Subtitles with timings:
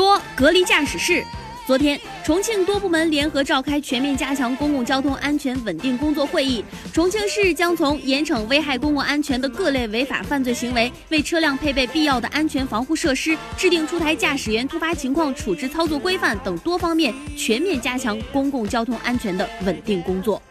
[0.00, 1.22] 说隔离驾驶室。
[1.66, 6.64] 昨天，重庆多部门联合召开全面加强公共交通安全稳定工作会议。
[6.90, 20.42] 重庆市将从严惩危害公共安全的各类违法犯罪行为，为车辆配备必要的安全防护设施，制定出台驾驶员突发情况处置操作规范等多方面全面加强公共交通安全的稳定工作。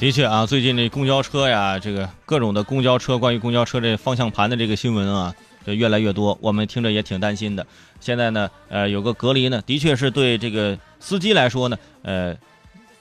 [0.00, 5.34] 的确啊，最近这公交车呀，这个各种的公交车，关于公交车这方向盘的这个新闻啊。
[5.66, 7.66] 就越来越多，我们听着也挺担心的。
[8.00, 12.34] 现在呢，呃，有个隔离呢，的确是对这个司机来说呢，呃，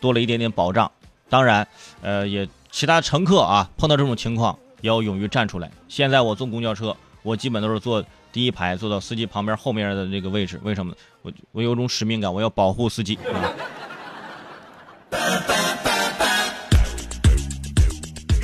[0.02, 0.92] 多了一点点保障。
[1.30, 1.66] 当然，
[2.02, 5.72] 呃，也其他乘客啊，碰到这种情况也要勇于站出来。
[5.88, 8.04] 现在我坐公交车，我基本都是坐
[8.34, 10.60] 第一排，坐到司机旁边后面的这个位置。
[10.64, 10.94] 为什么？
[11.22, 13.56] 我我有种使命感，我要保护司机啊。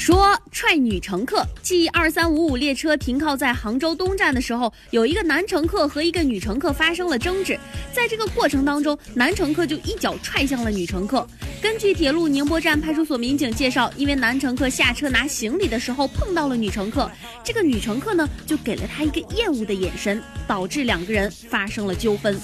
[0.05, 1.43] 说踹女乘客。
[1.63, 7.59] 继二三五五列车停靠在杭州东站的时候，有一个男乘客和一个女乘客发生了争执。
[7.91, 11.27] 在这个过程当中，男乘客就一脚踹向了女乘客。
[11.59, 17.09] 根据铁路宁波站派出所民警介绍，因为男乘客下车拿行李的时候碰到了女乘客，
[17.43, 22.40] 这个女乘客呢就给了他一个厌恶的眼神，导致两个人发生了纠纷。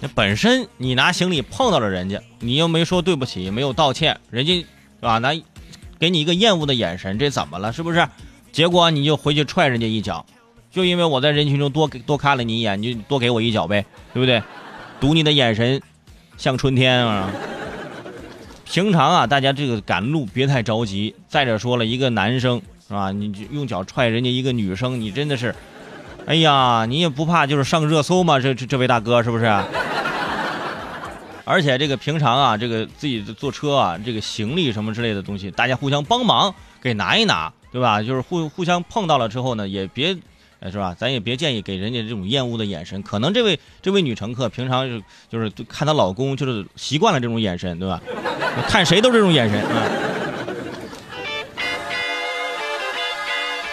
[0.00, 4.66] 那本身你拿行李碰到了人家，你又没说对不起，没有道歉，人家是
[5.02, 5.20] 吧？
[6.02, 7.72] 给你一个厌恶的眼神，这怎么了？
[7.72, 8.04] 是不是？
[8.50, 10.26] 结果你就回去踹人家一脚，
[10.68, 14.42] 就因为我在人群中多给多看了你一眼，你就多给我一脚呗，对不对？
[14.98, 15.80] 赌你的眼神
[16.36, 17.30] 像春天啊！
[18.64, 21.14] 平常啊，大家这个赶路别太着急。
[21.28, 23.12] 再者说了，一个男生是吧？
[23.12, 25.54] 你用脚踹人家一个女生，你真的是，
[26.26, 28.40] 哎呀，你也不怕就是上热搜吗？
[28.40, 29.44] 这这这位大哥是不是？
[31.44, 38.02] 而且这个平常啊，这个自己坐车啊，这个行李什么之类的东西，大家互相帮忙给拿一拿，对吧？
[38.02, 40.16] 就是互互相碰到了之后呢，也别，
[40.70, 40.94] 是吧？
[40.96, 43.02] 咱也别建议给人家这种厌恶的眼神。
[43.02, 48.00] 可能这位这位女乘客平常就就是看她老公就是习惯了这种眼神，对吧？
[48.68, 49.60] 看谁都这种眼神。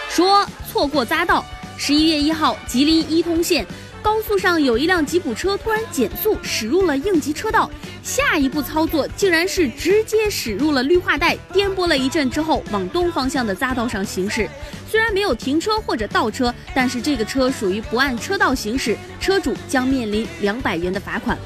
[0.10, 1.46] 说错过匝道，
[1.78, 3.66] 十一月一号，吉林伊通县。
[4.02, 7.70] 高速上有一辆吉普车突然减速驶入了应急车道，
[8.04, 14.50] 下一步操作竟然是直接驶入了绿化带，颠簸了一阵之后往东方向的匝道上行驶。
[14.90, 21.38] 虽然没有停车或者倒车，但是这个车属于不按车道行驶，车主将面临两百元的罚款。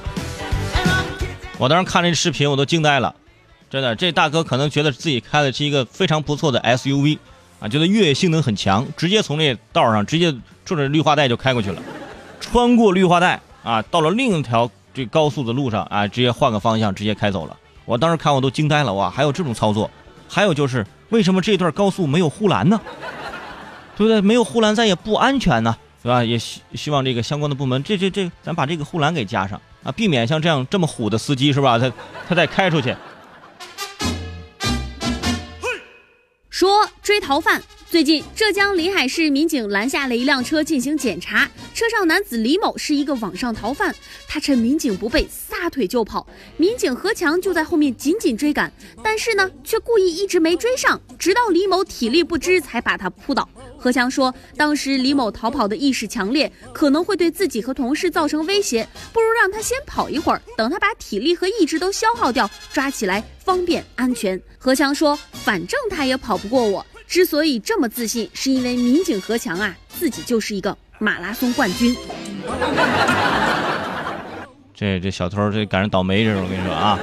[1.58, 3.16] 我当时看这视频我都惊呆了，
[3.70, 7.18] 真的，这大哥可能觉得自己开的是一个非常不错的 SUV，
[7.60, 10.34] 啊，觉得越野性能很强，直接从这道上直接
[10.66, 11.82] 顺着绿化带就开过去了。
[12.44, 17.58] 穿过绿化带啊，到了另一条这高速的路上啊，直接换个方向，直接开走了。
[17.86, 19.90] 我当时看我都惊呆了，哇，还有这种操作！
[20.28, 22.80] 还有就是为什么这段高速没有护栏呢？
[23.96, 24.20] 对不对？
[24.22, 26.24] 没有护栏咱也不安全呢，对吧？
[26.24, 31.80] 也希希望这个相关的部门，这这这，咱把这个护栏给加上啊，避免像这样这么虎的司机是吧？
[31.80, 31.92] 他
[32.28, 32.96] 他再开出去。
[36.50, 37.62] 说追逃犯。
[37.94, 43.94] 最近，浙江临海市民警拦下了一辆车进行检查，车上男子李某是一个网上逃犯，
[44.28, 46.26] 他趁民警不备撒腿就跑，
[46.58, 53.48] 民警何强就在后面紧紧追赶，但是呢，却故意一直没追上，直到李某体力不支才把他扑倒。
[53.78, 64.42] 何强说，当时李某逃跑的意识强烈，可能会对自己和同事造成威胁，不如让他先跑一会儿，等他把体力和意志都消耗掉，抓起来方便安全。
[64.58, 66.84] 何强说，反正他也跑不过我。
[67.14, 71.96] 之所以这么自信，是因为民警何强啊，自己就是一个马拉松冠军。
[74.74, 76.98] 这这小偷这赶上倒霉这种，我跟你说啊，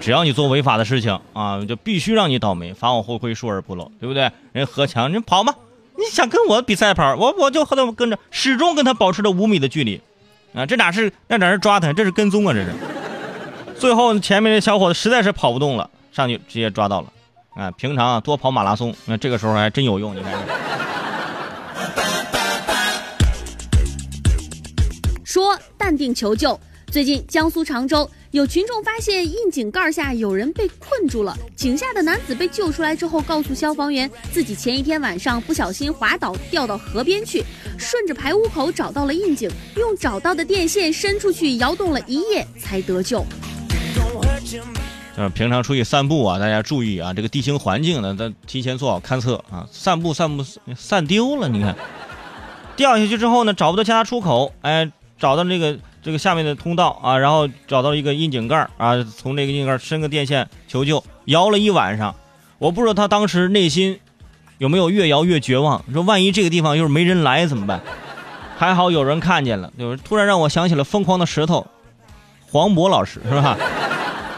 [0.00, 4.30] 只要你做违法的事情啊，就必须让你倒霉，法网恢恢，疏而不漏，对不对？
[4.52, 5.52] 人何强，你跑吧，
[5.96, 10.00] 你想跟我比赛跑，我我就和他跟着，始终跟他保持着五米的距离，
[10.54, 12.70] 啊，这哪是那哪是抓他，这是跟踪啊，这是。
[13.76, 17.12] 最后前面这小伙子实在是跑不动了，上去直接抓到了。
[17.60, 20.16] 啊，平常啊多跑马拉松，那这个时候还真有用。
[20.16, 20.32] 你看，
[25.22, 26.58] 说淡定求救。
[26.90, 37.44] 最近江苏常州有群众发现窨井盖下有人被困住了，井下的男子被救出来之后，告诉消防员自己前一天晚上不小心滑倒掉到河边去，
[37.76, 43.22] 顺着排污口找到了窨井，用找到的电线伸出去摇动了一夜才得救。
[45.20, 49.68] 就是平常出去散步啊，大家注意啊，这个地形环境呢，咱提前做好勘测啊。
[49.70, 50.42] 散步散步
[50.74, 51.76] 散丢了，你看
[52.74, 62.14] 掉下去之后呢，找不到其他出口，哎，找到这个这个下面的通道啊，然后找到一个窨井盖啊，从这个窨井盖伸个电线求救，摇了一晚上，
[62.56, 64.00] 我不知道他当时内心
[64.56, 67.82] 有没有越摇越绝望，说万一这个地方又是没人来怎么办？
[68.56, 71.66] 还好有人看见了，就是突然让我想起了疯狂的石头，
[72.50, 73.58] 黄渤老师是吧？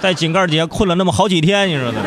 [0.03, 2.03] 在井盖底下困了那么好几天，你说的。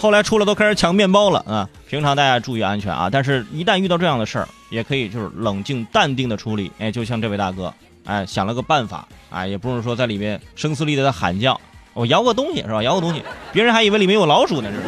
[0.00, 1.68] 后来出来都开始抢面包了啊！
[1.88, 6.70] 平常大家注意安全啊，但是一旦遇到这样的事儿，也可以就是冷静淡定的处理。
[6.78, 7.74] 哎，就像这位大哥，
[8.04, 11.60] 哎，想了个办法，哎，也不是说在里面声嘶力竭的喊叫，
[11.92, 12.80] 我摇个东西是吧？
[12.84, 13.20] 摇个东西，
[13.52, 14.78] 别人还以为里面有老鼠呢，是？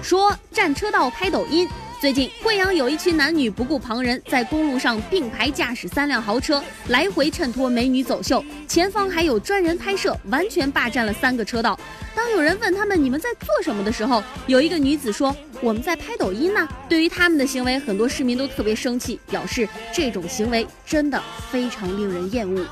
[0.00, 1.68] 说战车道拍抖音。
[2.04, 11.80] 最近，贵阳有一群男女不顾旁人，在公路上并排驾驶三辆豪车，来回衬托美女走秀，前方还有专人拍摄，完全霸占了三个车道。
[12.14, 16.68] 当有人问他们你们在做什么的时候，有一个女子说我们在拍抖音呢。
[16.90, 21.18] 对于他们的行为，很多市民都特别生气，表示这种行为真的
[21.50, 22.66] 非常令人厌恶。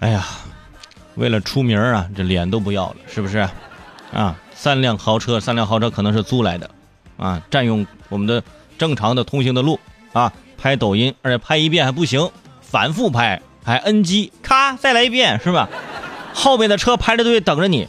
[0.00, 0.22] 哎呀，
[1.14, 3.38] 为了出名啊，这脸都不要了，是不是？
[4.12, 6.70] 啊，三辆豪车，三辆豪车可能是租来的。
[7.20, 8.42] 啊，占用我们的
[8.78, 9.78] 正常的通行的路
[10.14, 12.30] 啊，拍抖音，而且拍一遍还不行，
[12.62, 15.68] 反复拍还 NG，咔再来一遍是吧？
[16.32, 17.86] 后面的车排着队等着你，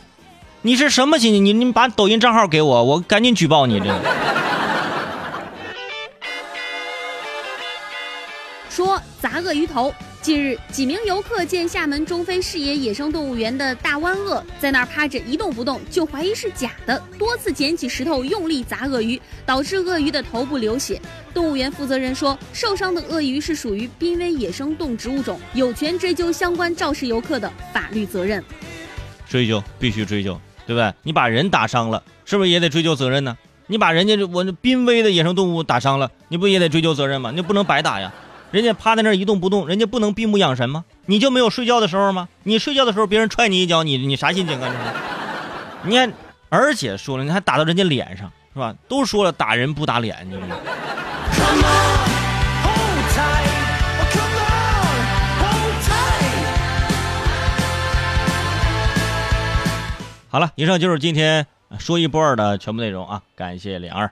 [0.63, 1.45] 你是什么心情？
[1.45, 3.85] 你你把抖音账号给我，我赶紧举报你这
[9.21, 9.93] 砸鳄鱼头。
[10.19, 20.99] 近日，几名游客见厦门中非视野野生动物园的大湾鳄在那儿趴着一动不动，就怀疑是假的，多次捡起石头用力砸鳄鱼，导致鳄鱼的头部流血。
[21.33, 28.43] 动物园负责人说，受伤的鳄鱼是属于濒危野生动植物种，有权追究相关肇事游客的法律责任。
[29.29, 30.93] 追究必须追究，对不对？
[31.03, 33.37] 你把人打伤了，是不是也得追究责任呢？
[33.67, 37.31] 你把人家我这濒危的野生动物打伤了，你不也得追究责任吗？
[37.31, 38.13] 你不能白打呀。
[38.51, 40.83] 人家趴在那儿一动不动，人家不能闭目养神吗？
[41.05, 42.27] 你就没有睡觉的时候吗？
[42.43, 44.69] 你睡觉的时候，别人踹你一脚，你你啥心情啊？
[45.83, 46.11] 你看，
[46.49, 48.75] 而且说了，你还打到人家脸上，是吧？
[48.89, 50.37] 都说了，打人不打脸，你。
[60.27, 61.45] 好了，以上就是今天
[61.77, 63.21] 说一波二的全部内容啊！
[63.35, 64.09] 感谢脸儿。